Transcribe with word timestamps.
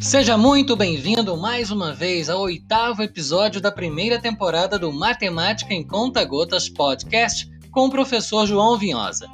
Seja 0.00 0.36
muito 0.36 0.76
bem-vindo 0.76 1.36
mais 1.36 1.70
uma 1.70 1.94
vez 1.94 2.28
ao 2.28 2.42
oitavo 2.42 3.02
episódio 3.02 3.60
da 3.60 3.72
primeira 3.72 4.20
temporada 4.20 4.78
do 4.78 4.92
Matemática 4.92 5.72
em 5.72 5.86
Conta 5.86 6.22
Gotas 6.24 6.68
Podcast 6.68 7.48
com 7.70 7.86
o 7.86 7.90
professor 7.90 8.46
João 8.46 8.76
Vinhosa. 8.76 9.26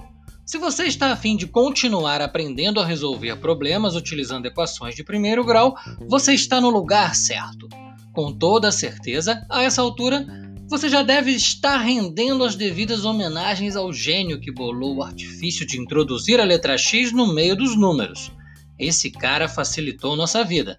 Se 0.46 0.56
você 0.56 0.84
está 0.84 1.12
a 1.12 1.16
fim 1.16 1.36
de 1.36 1.46
continuar 1.46 2.22
aprendendo 2.22 2.80
a 2.80 2.86
resolver 2.86 3.36
problemas 3.36 3.96
utilizando 3.96 4.46
equações 4.46 4.94
de 4.94 5.02
primeiro 5.02 5.44
grau, 5.44 5.74
você 6.08 6.32
está 6.32 6.60
no 6.60 6.70
lugar 6.70 7.14
certo. 7.14 7.68
Com 8.12 8.32
toda 8.32 8.70
certeza, 8.70 9.44
a 9.50 9.62
essa 9.62 9.82
altura, 9.82 10.24
você 10.68 10.86
já 10.86 11.02
deve 11.02 11.30
estar 11.30 11.78
rendendo 11.78 12.44
as 12.44 12.54
devidas 12.54 13.06
homenagens 13.06 13.74
ao 13.74 13.90
gênio 13.90 14.38
que 14.38 14.52
bolou 14.52 14.96
o 14.96 15.02
artifício 15.02 15.66
de 15.66 15.80
introduzir 15.80 16.38
a 16.38 16.44
letra 16.44 16.76
X 16.76 17.10
no 17.10 17.32
meio 17.32 17.56
dos 17.56 17.74
números. 17.74 18.30
Esse 18.78 19.10
cara 19.10 19.48
facilitou 19.48 20.14
nossa 20.14 20.44
vida. 20.44 20.78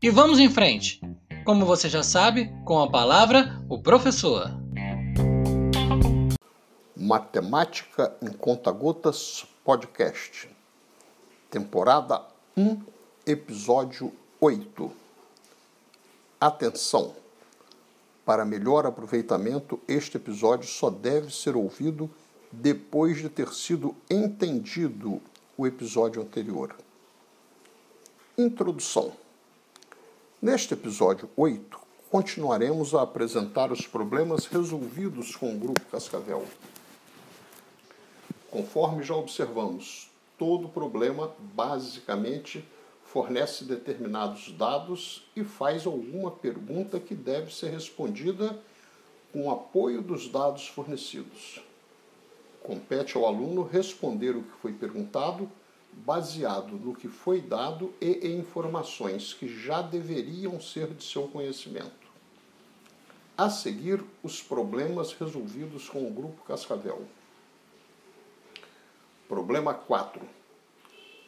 E 0.00 0.08
vamos 0.08 0.38
em 0.38 0.48
frente. 0.48 0.98
Como 1.44 1.66
você 1.66 1.90
já 1.90 2.02
sabe, 2.02 2.50
com 2.64 2.80
a 2.80 2.90
palavra, 2.90 3.62
o 3.68 3.78
professor. 3.78 4.50
Matemática 6.96 8.16
em 8.22 8.32
Conta-Gotas 8.32 9.44
Podcast, 9.62 10.48
temporada 11.50 12.22
1, 12.56 12.80
episódio 13.26 14.10
8. 14.40 14.90
Atenção! 16.40 17.27
Para 18.28 18.44
melhor 18.44 18.84
aproveitamento, 18.84 19.80
este 19.88 20.18
episódio 20.18 20.68
só 20.68 20.90
deve 20.90 21.34
ser 21.34 21.56
ouvido 21.56 22.10
depois 22.52 23.16
de 23.16 23.30
ter 23.30 23.48
sido 23.54 23.96
entendido 24.10 25.18
o 25.56 25.66
episódio 25.66 26.20
anterior. 26.20 26.76
Introdução. 28.36 29.14
Neste 30.42 30.74
episódio 30.74 31.30
8, 31.38 31.80
continuaremos 32.10 32.94
a 32.94 33.00
apresentar 33.00 33.72
os 33.72 33.86
problemas 33.86 34.44
resolvidos 34.44 35.34
com 35.34 35.56
o 35.56 35.58
Grupo 35.58 35.80
Cascavel. 35.90 36.44
Conforme 38.50 39.04
já 39.04 39.14
observamos, 39.14 40.10
todo 40.36 40.68
problema 40.68 41.32
basicamente 41.54 42.62
fornece 43.12 43.64
determinados 43.64 44.52
dados 44.52 45.24
e 45.34 45.42
faz 45.42 45.86
alguma 45.86 46.30
pergunta 46.30 47.00
que 47.00 47.14
deve 47.14 47.54
ser 47.54 47.70
respondida 47.70 48.58
com 49.32 49.50
apoio 49.50 50.02
dos 50.02 50.28
dados 50.28 50.68
fornecidos. 50.68 51.62
Compete 52.62 53.16
ao 53.16 53.24
aluno 53.24 53.62
responder 53.62 54.36
o 54.36 54.42
que 54.42 54.52
foi 54.60 54.72
perguntado 54.72 55.50
baseado 55.90 56.72
no 56.72 56.94
que 56.94 57.08
foi 57.08 57.40
dado 57.40 57.94
e 57.98 58.28
em 58.28 58.38
informações 58.38 59.32
que 59.32 59.48
já 59.48 59.80
deveriam 59.80 60.60
ser 60.60 60.88
de 60.88 61.02
seu 61.02 61.26
conhecimento. 61.28 62.08
A 63.36 63.48
seguir, 63.48 64.04
os 64.22 64.42
problemas 64.42 65.12
resolvidos 65.12 65.88
com 65.88 66.06
o 66.06 66.10
Grupo 66.10 66.44
Cascavel. 66.44 67.02
Problema 69.26 69.72
4. 69.72 70.20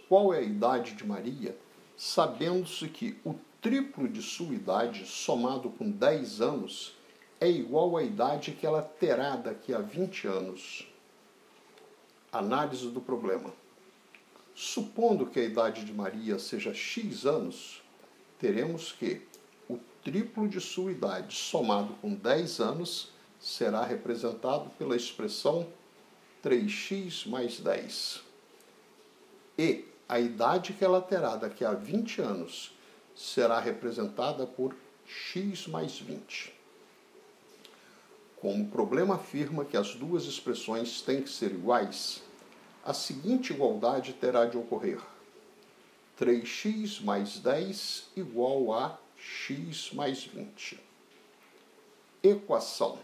Qual 0.08 0.34
é 0.34 0.38
a 0.38 0.42
idade 0.42 0.94
de 0.94 1.06
Maria, 1.06 1.56
sabendo-se 2.00 2.88
que 2.88 3.20
o 3.22 3.34
triplo 3.60 4.08
de 4.08 4.22
sua 4.22 4.54
idade, 4.54 5.04
somado 5.04 5.68
com 5.68 5.90
10 5.90 6.40
anos, 6.40 6.94
é 7.38 7.46
igual 7.46 7.94
à 7.94 8.02
idade 8.02 8.52
que 8.52 8.66
ela 8.66 8.80
terá 8.80 9.36
daqui 9.36 9.74
a 9.74 9.80
20 9.80 10.26
anos? 10.26 10.88
Análise 12.32 12.88
do 12.88 13.02
problema. 13.02 13.52
Supondo 14.54 15.26
que 15.26 15.40
a 15.40 15.44
idade 15.44 15.84
de 15.84 15.92
Maria 15.92 16.38
seja 16.38 16.72
X 16.72 17.26
anos, 17.26 17.82
teremos 18.38 18.92
que 18.92 19.20
o 19.68 19.78
triplo 20.02 20.48
de 20.48 20.58
sua 20.58 20.92
idade, 20.92 21.34
somado 21.34 21.92
com 22.00 22.14
10 22.14 22.60
anos, 22.60 23.10
será 23.38 23.84
representado 23.84 24.70
pela 24.78 24.96
expressão 24.96 25.68
3x 26.42 27.28
mais 27.28 27.60
10. 27.60 28.22
E 29.58 29.89
a 30.10 30.18
idade 30.18 30.72
que 30.72 30.84
ela 30.84 31.00
terá 31.00 31.36
daqui 31.36 31.64
a 31.64 31.72
20 31.72 32.20
anos 32.20 32.72
será 33.14 33.60
representada 33.60 34.44
por 34.44 34.74
x 35.06 35.68
mais 35.68 36.00
20. 36.00 36.52
Como 38.40 38.64
o 38.64 38.68
problema 38.68 39.14
afirma 39.14 39.64
que 39.64 39.76
as 39.76 39.94
duas 39.94 40.24
expressões 40.24 41.00
têm 41.00 41.22
que 41.22 41.30
ser 41.30 41.52
iguais, 41.52 42.24
a 42.84 42.92
seguinte 42.92 43.52
igualdade 43.52 44.12
terá 44.14 44.46
de 44.46 44.58
ocorrer: 44.58 45.00
3x 46.20 47.00
mais 47.04 47.38
10 47.38 48.08
igual 48.16 48.74
a 48.74 48.98
x 49.16 49.92
mais 49.92 50.24
20. 50.24 50.80
Equação 52.20 52.98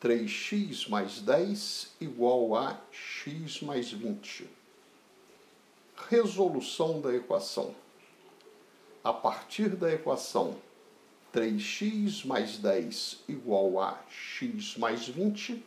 3x 0.00 0.88
mais 0.88 1.20
10 1.20 1.96
igual 2.00 2.54
a 2.54 2.80
x 2.92 3.60
mais 3.60 3.90
20. 3.90 4.59
Resolução 6.08 7.00
da 7.00 7.14
equação. 7.14 7.74
A 9.04 9.12
partir 9.12 9.70
da 9.70 9.92
equação 9.92 10.56
3x 11.32 12.24
mais 12.24 12.58
10 12.58 13.20
igual 13.28 13.80
a 13.80 14.02
x 14.08 14.76
mais 14.76 15.06
20, 15.06 15.62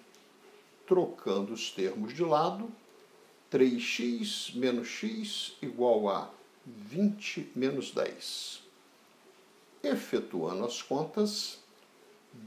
trocando 0.86 1.54
os 1.54 1.72
termos 1.72 2.14
de 2.14 2.24
lado, 2.24 2.70
3x 3.52 4.56
menos 4.56 4.88
x 4.88 5.54
igual 5.62 6.10
a 6.10 6.30
20 6.66 7.52
menos 7.56 7.92
10. 7.92 8.62
Efetuando 9.82 10.66
as 10.66 10.82
contas, 10.82 11.60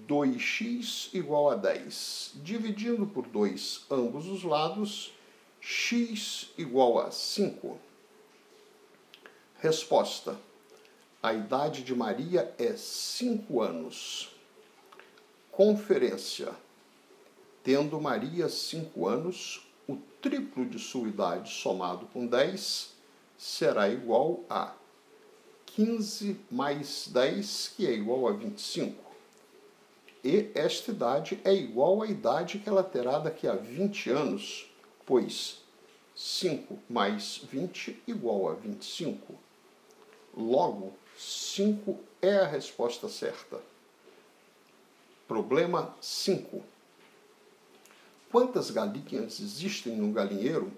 2x 0.07 1.15
igual 1.15 1.51
a 1.51 1.55
10. 1.55 2.33
Dividindo 2.37 3.07
por 3.07 3.27
2 3.27 3.87
ambos 3.91 4.27
os 4.27 4.43
lados, 4.43 5.16
x 5.69 6.51
igual 6.57 6.97
a 7.01 7.11
5. 7.11 7.77
Resposta: 9.59 10.39
A 11.21 11.35
idade 11.35 11.83
de 11.83 11.93
Maria 11.93 12.55
é 12.57 12.77
5 12.77 13.61
anos. 13.61 14.31
Conferência: 15.51 16.53
Tendo 17.65 18.01
Maria 18.01 18.49
5 18.49 19.09
anos, 19.09 19.67
o 19.89 19.97
triplo 20.23 20.65
de 20.65 20.79
sua 20.79 21.09
idade 21.09 21.53
somado 21.53 22.07
com 22.13 22.29
10 22.29 22.93
será 23.37 23.89
igual 23.89 24.45
a 24.49 24.73
15 25.67 26.39
mais 26.49 27.09
10, 27.09 27.73
que 27.77 27.89
é 27.89 27.93
igual 27.93 28.29
a 28.29 28.33
25 28.33 29.07
e 30.27 30.51
esta 30.57 30.91
idade 30.91 31.41
é 31.45 31.55
igual 31.55 32.03
à 32.03 32.09
idade 32.09 32.59
que 32.59 32.69
ela 32.69 32.83
terá 32.83 33.21
daqui 33.21 33.47
a 33.47 33.55
20 33.55 34.11
anos, 34.11 34.66
pois 35.07 35.63
5 36.15 36.79
mais 36.91 37.41
20 37.51 38.03
igual 38.07 38.49
a 38.49 38.55
25. 38.55 39.35
Logo, 40.37 40.93
5 41.17 41.99
é 42.21 42.39
a 42.39 42.47
resposta 42.47 43.09
certa. 43.09 43.61
Problema 45.29 45.97
5. 46.01 46.63
Quantas 48.31 48.71
galinhas 48.71 49.41
existem 49.41 49.97
no 49.97 50.13
galinheiro? 50.13 50.73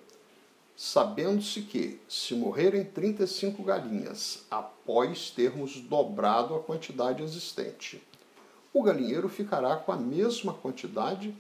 Sabendo-se 0.77 1.63
que, 1.63 2.01
se 2.09 2.35
morrerem 2.35 2.85
35 2.85 3.63
galinhas 3.65 4.45
após 4.51 5.31
termos 5.31 5.81
dobrado 5.81 6.55
a 6.55 6.63
quantidade 6.63 7.23
existente, 7.23 8.01
o 8.73 8.83
galinheiro 8.83 9.29
ficará 9.29 9.77
com 9.77 9.91
a 9.91 9.97
mesma 9.97 10.55
quantidade 10.55 11.35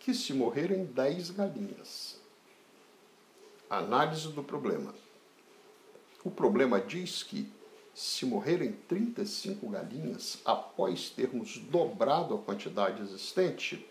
que 0.00 0.12
se 0.12 0.32
morrerem 0.32 0.84
10 0.84 1.30
galinhas. 1.30 2.21
Análise 3.72 4.28
do 4.28 4.44
problema. 4.44 4.94
O 6.22 6.30
problema 6.30 6.78
diz 6.78 7.22
que, 7.22 7.50
se 7.94 8.26
morrerem 8.26 8.72
35 8.86 9.66
galinhas 9.66 10.40
após 10.44 11.08
termos 11.08 11.56
dobrado 11.56 12.34
a 12.34 12.38
quantidade 12.38 13.00
existente, 13.00 13.88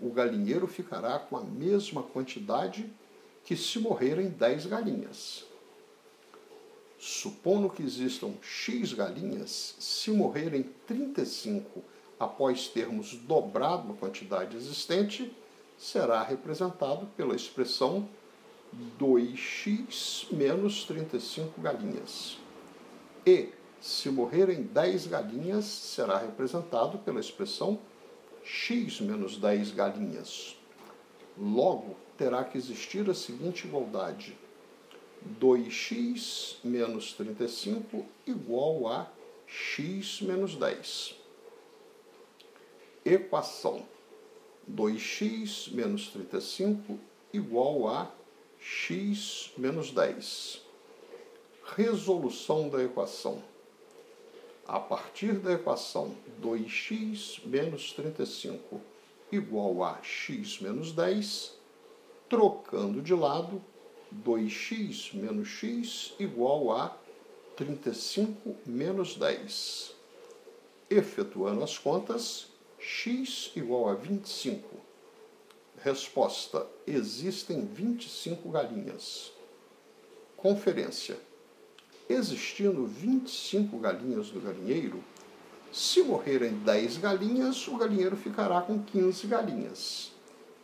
o 0.00 0.10
galinheiro 0.10 0.66
ficará 0.66 1.16
com 1.16 1.36
a 1.36 1.44
mesma 1.44 2.02
quantidade 2.02 2.92
que 3.44 3.54
se 3.54 3.78
morrerem 3.78 4.30
10 4.30 4.66
galinhas. 4.66 5.44
Supondo 6.98 7.70
que 7.70 7.84
existam 7.84 8.32
X 8.42 8.92
galinhas, 8.94 9.76
se 9.78 10.10
morrerem 10.10 10.64
35 10.88 11.84
após 12.18 12.66
termos 12.66 13.14
dobrado 13.14 13.92
a 13.92 13.96
quantidade 13.96 14.56
existente, 14.56 15.32
será 15.78 16.20
representado 16.20 17.06
pela 17.16 17.36
expressão 17.36 18.08
2x 18.98 20.32
menos 20.32 20.84
35 20.84 21.60
galinhas. 21.60 22.38
E, 23.26 23.48
se 23.80 24.10
morrerem 24.10 24.62
10 24.62 25.06
galinhas, 25.06 25.64
será 25.64 26.18
representado 26.18 26.98
pela 26.98 27.20
expressão 27.20 27.78
x 28.44 29.00
menos 29.00 29.36
10 29.36 29.72
galinhas. 29.72 30.56
Logo, 31.38 31.96
terá 32.16 32.44
que 32.44 32.58
existir 32.58 33.08
a 33.08 33.14
seguinte 33.14 33.66
igualdade: 33.66 34.36
2x 35.40 36.56
menos 36.64 37.12
35 37.14 38.06
igual 38.26 38.88
a 38.88 39.10
x 39.46 40.20
menos 40.20 40.56
10. 40.56 41.16
Equação 43.04 43.84
2x 44.70 45.72
menos 45.72 46.08
35 46.08 46.98
igual 47.32 47.88
a 47.88 48.10
x 48.60 49.52
menos 49.56 49.90
10. 49.90 50.60
Resolução 51.76 52.68
da 52.68 52.82
equação. 52.84 53.42
A 54.66 54.78
partir 54.78 55.32
da 55.38 55.52
equação 55.52 56.14
2x 56.42 57.40
menos 57.46 57.92
35 57.92 58.80
igual 59.32 59.82
a 59.82 59.98
x 60.02 60.60
menos 60.60 60.92
10, 60.92 61.54
trocando 62.28 63.00
de 63.00 63.14
lado, 63.14 63.62
2x 64.24 65.14
menos 65.14 65.48
x 65.48 66.14
igual 66.18 66.70
a 66.72 66.96
35 67.56 68.56
menos 68.66 69.16
10. 69.16 69.94
Efetuando 70.90 71.64
as 71.64 71.78
contas, 71.78 72.48
x 72.78 73.52
igual 73.56 73.88
a 73.88 73.94
25. 73.94 74.89
Resposta: 75.82 76.66
existem 76.86 77.64
25 77.64 78.50
galinhas. 78.50 79.32
Conferência: 80.36 81.16
existindo 82.06 82.84
25 82.84 83.78
galinhas 83.78 84.28
do 84.28 84.40
galinheiro, 84.40 85.02
se 85.72 86.02
morrerem 86.02 86.52
10 86.58 86.98
galinhas, 86.98 87.66
o 87.66 87.78
galinheiro 87.78 88.14
ficará 88.14 88.60
com 88.60 88.82
15 88.82 89.26
galinhas. 89.26 90.12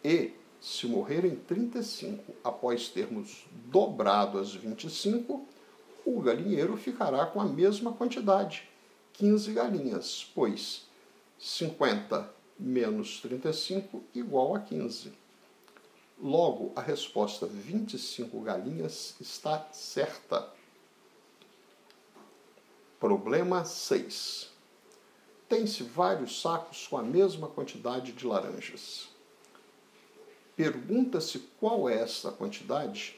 E, 0.04 0.32
se 0.60 0.86
morrerem 0.86 1.36
35 1.36 2.34
após 2.44 2.88
termos 2.88 3.46
dobrado 3.70 4.38
as 4.38 4.54
25, 4.54 5.46
o 6.04 6.20
galinheiro 6.20 6.76
ficará 6.76 7.24
com 7.24 7.40
a 7.40 7.46
mesma 7.46 7.92
quantidade, 7.92 8.68
15 9.14 9.52
galinhas, 9.52 10.30
pois 10.34 10.84
50 11.38 12.35
menos 12.58 13.20
35 13.20 14.02
igual 14.14 14.54
a 14.54 14.60
15. 14.60 15.12
Logo, 16.18 16.72
a 16.74 16.80
resposta 16.80 17.46
25 17.46 18.40
galinhas 18.40 19.14
está 19.20 19.68
certa. 19.72 20.50
Problema 22.98 23.64
6 23.64 24.56
tem-se 25.48 25.82
vários 25.84 26.40
sacos 26.40 26.86
com 26.86 26.96
a 26.96 27.02
mesma 27.02 27.48
quantidade 27.48 28.12
de 28.12 28.26
laranjas. 28.26 29.08
Pergunta-se 30.56 31.38
qual 31.60 31.88
é 31.88 32.00
essa 32.00 32.32
quantidade, 32.32 33.16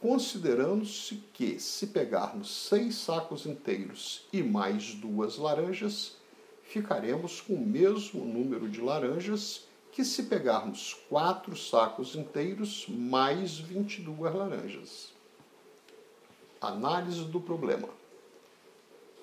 considerando-se 0.00 1.16
que, 1.32 1.58
se 1.58 1.88
pegarmos 1.88 2.68
seis 2.68 2.94
sacos 2.94 3.44
inteiros 3.44 4.26
e 4.32 4.42
mais 4.42 4.94
duas 4.94 5.36
laranjas, 5.36 6.16
ficaremos 6.64 7.40
com 7.40 7.54
o 7.54 7.66
mesmo 7.66 8.24
número 8.24 8.68
de 8.68 8.80
laranjas 8.80 9.66
que 9.92 10.04
se 10.04 10.24
pegarmos 10.24 10.94
quatro 11.08 11.56
sacos 11.56 12.16
inteiros 12.16 12.86
mais 12.88 13.58
22 13.58 14.34
laranjas. 14.34 15.12
Análise 16.60 17.24
do 17.24 17.40
problema. 17.40 17.88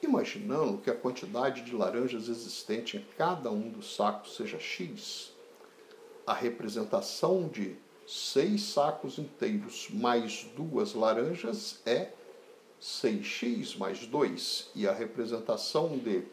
Imaginando 0.02 0.78
que 0.78 0.90
a 0.90 0.96
quantidade 0.96 1.62
de 1.64 1.76
laranjas 1.76 2.30
existente 2.30 2.98
em 2.98 3.06
cada 3.18 3.52
um 3.52 3.70
dos 3.70 3.96
sacos 3.96 4.36
seja 4.36 4.60
x, 4.60 5.34
a 6.26 6.34
representação 6.34 7.48
de 7.48 7.76
seis 8.08 8.64
sacos 8.64 9.20
inteiros 9.20 9.90
mais 9.92 10.48
duas 10.56 10.94
laranjas 10.94 11.82
é 11.86 12.14
6x 12.82 13.78
mais 13.78 14.08
2, 14.08 14.72
e 14.74 14.88
a 14.88 14.94
representação 14.94 15.98
de 15.98 16.24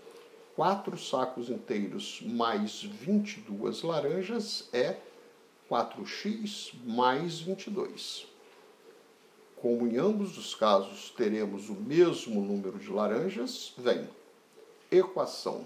quatro 0.59 0.99
sacos 0.99 1.51
inteiros 1.51 2.21
mais 2.21 2.83
22 2.83 3.83
laranjas 3.83 4.69
é 4.73 4.97
4x 5.71 6.73
mais 6.85 7.39
22. 7.39 8.27
Como 9.63 9.87
em 9.87 9.99
ambos 9.99 10.37
os 10.37 10.57
casos 10.57 11.11
teremos 11.11 11.69
o 11.69 11.75
mesmo 11.75 12.41
número 12.41 12.77
de 12.77 12.91
laranjas, 12.91 13.73
vem 13.79 14.11
equação 14.91 15.65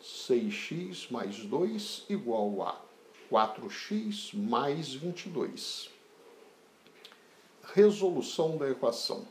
6x 0.00 1.10
mais 1.10 1.38
2 1.38 2.04
igual 2.08 2.62
a 2.62 2.80
4x 3.28 4.32
mais 4.32 4.94
22. 4.94 5.90
Resolução 7.64 8.56
da 8.58 8.70
equação. 8.70 9.26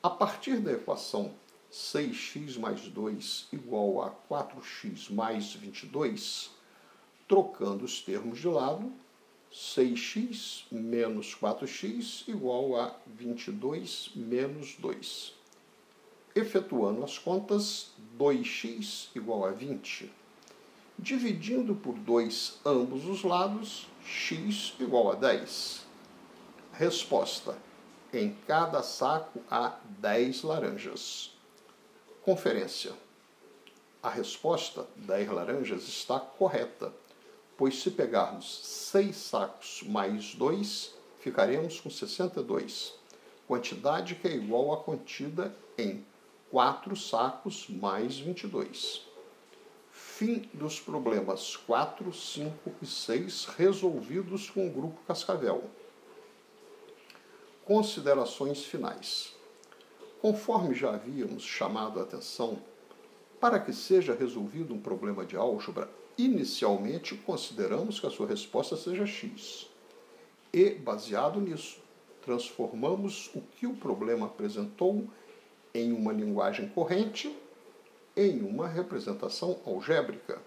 A 0.00 0.08
partir 0.08 0.58
da 0.60 0.70
equação 0.70 1.34
6x 1.72 2.58
mais 2.58 2.82
2 2.82 3.48
igual 3.50 4.02
a 4.02 4.10
4x 4.30 5.10
mais 5.10 5.54
22, 5.54 6.50
trocando 7.26 7.86
os 7.86 8.02
termos 8.02 8.40
de 8.40 8.46
lado, 8.46 8.92
6x 9.50 10.64
menos 10.70 11.34
4x 11.34 12.28
igual 12.28 12.78
a 12.78 12.94
22 13.06 14.10
menos 14.14 14.76
2. 14.78 15.32
Efetuando 16.34 17.04
as 17.04 17.16
contas, 17.16 17.92
2x 18.18 19.08
igual 19.14 19.46
a 19.46 19.50
20. 19.50 20.12
Dividindo 20.98 21.74
por 21.74 21.94
2 21.94 22.60
ambos 22.66 23.06
os 23.06 23.22
lados, 23.22 23.86
x 24.04 24.74
igual 24.78 25.12
a 25.12 25.14
10. 25.14 25.86
Resposta: 26.74 27.56
em 28.12 28.36
cada 28.46 28.82
saco 28.82 29.40
há 29.50 29.78
10 30.00 30.42
laranjas. 30.42 31.31
Conferência: 32.22 32.92
a 34.02 34.08
resposta 34.08 34.86
10 34.96 35.28
laranjas 35.30 35.88
está 35.88 36.18
correta 36.18 36.92
pois 37.62 37.80
se 37.80 37.92
pegarmos 37.92 38.60
seis 38.64 39.14
sacos 39.14 39.84
mais 39.84 40.34
dois, 40.34 40.94
ficaremos 41.20 41.80
com 41.80 41.88
62, 41.88 42.94
quantidade 43.46 44.16
que 44.16 44.26
é 44.26 44.34
igual 44.34 44.72
à 44.72 44.78
contida 44.78 45.54
em 45.78 46.04
quatro 46.50 46.96
sacos 46.96 47.68
mais 47.68 48.18
22. 48.18 49.06
Fim 49.92 50.50
dos 50.52 50.80
problemas 50.80 51.56
4, 51.56 52.12
5 52.12 52.72
e 52.82 52.86
6 52.86 53.44
resolvidos 53.56 54.50
com 54.50 54.66
o 54.66 54.70
grupo 54.70 55.00
Cascavel. 55.06 55.62
Considerações 57.64 58.64
finais. 58.64 59.31
Conforme 60.22 60.74
já 60.74 60.94
havíamos 60.94 61.42
chamado 61.42 62.00
a 62.00 62.04
atenção, 62.04 62.58
para 63.38 63.60
que 63.60 63.74
seja 63.74 64.14
resolvido 64.14 64.72
um 64.72 64.80
problema 64.80 65.26
de 65.26 65.36
álgebra, 65.36 65.90
Inicialmente, 66.16 67.16
consideramos 67.16 67.98
que 67.98 68.06
a 68.06 68.10
sua 68.10 68.26
resposta 68.26 68.76
seja 68.76 69.06
x. 69.06 69.68
E, 70.52 70.70
baseado 70.70 71.40
nisso, 71.40 71.80
transformamos 72.22 73.30
o 73.34 73.40
que 73.40 73.66
o 73.66 73.74
problema 73.74 74.26
apresentou 74.26 75.08
em 75.72 75.92
uma 75.92 76.12
linguagem 76.12 76.68
corrente 76.68 77.34
em 78.14 78.42
uma 78.42 78.68
representação 78.68 79.58
algébrica. 79.66 80.38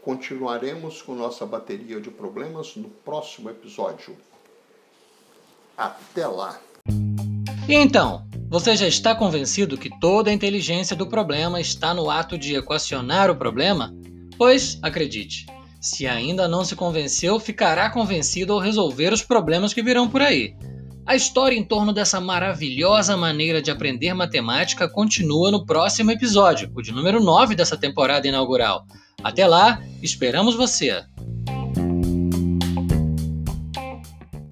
Continuaremos 0.00 1.02
com 1.02 1.14
nossa 1.14 1.44
bateria 1.44 2.00
de 2.00 2.10
problemas 2.10 2.76
no 2.76 2.88
próximo 2.88 3.50
episódio. 3.50 4.16
Até 5.76 6.26
lá! 6.26 6.60
E 7.66 7.74
então, 7.74 8.26
você 8.50 8.76
já 8.76 8.86
está 8.86 9.14
convencido 9.14 9.78
que 9.78 9.88
toda 9.98 10.30
a 10.30 10.32
inteligência 10.32 10.94
do 10.94 11.06
problema 11.06 11.60
está 11.60 11.94
no 11.94 12.10
ato 12.10 12.36
de 12.36 12.54
equacionar 12.54 13.30
o 13.30 13.36
problema? 13.36 13.94
Pois, 14.36 14.78
acredite, 14.82 15.46
se 15.80 16.06
ainda 16.06 16.46
não 16.46 16.62
se 16.62 16.76
convenceu, 16.76 17.40
ficará 17.40 17.88
convencido 17.88 18.52
ao 18.52 18.58
resolver 18.58 19.14
os 19.14 19.22
problemas 19.22 19.72
que 19.72 19.82
virão 19.82 20.08
por 20.08 20.20
aí. 20.20 20.54
A 21.06 21.16
história 21.16 21.56
em 21.56 21.64
torno 21.64 21.92
dessa 21.92 22.20
maravilhosa 22.20 23.16
maneira 23.16 23.62
de 23.62 23.70
aprender 23.70 24.12
matemática 24.12 24.86
continua 24.86 25.50
no 25.50 25.64
próximo 25.64 26.10
episódio, 26.10 26.70
o 26.74 26.82
de 26.82 26.92
número 26.92 27.22
9 27.22 27.54
dessa 27.54 27.78
temporada 27.78 28.28
inaugural. 28.28 28.84
Até 29.22 29.46
lá, 29.46 29.82
esperamos 30.02 30.54
você! 30.54 31.02